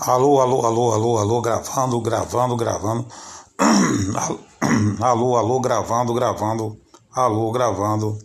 Alô, 0.00 0.40
alô, 0.40 0.64
alô, 0.64 0.92
alô, 0.92 1.18
alô, 1.18 1.40
gravando, 1.40 2.00
gravando, 2.00 2.56
gravando. 2.56 3.06
Alô, 5.02 5.36
alô, 5.36 5.60
gravando, 5.60 6.14
gravando. 6.14 6.78
Alô, 7.12 7.50
gravando. 7.50 8.16